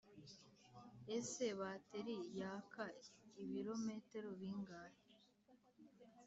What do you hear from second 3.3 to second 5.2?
ibirometero bingahe